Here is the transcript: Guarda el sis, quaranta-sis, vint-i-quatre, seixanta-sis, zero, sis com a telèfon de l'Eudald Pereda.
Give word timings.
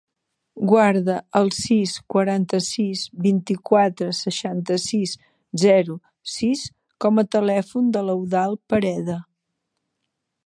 Guarda 0.69 1.15
el 1.39 1.49
sis, 1.57 1.91
quaranta-sis, 2.13 3.03
vint-i-quatre, 3.25 4.07
seixanta-sis, 4.21 5.13
zero, 5.67 5.99
sis 6.39 6.65
com 7.05 7.23
a 7.25 7.29
telèfon 7.37 7.93
de 7.97 8.05
l'Eudald 8.09 8.63
Pereda. 8.75 9.19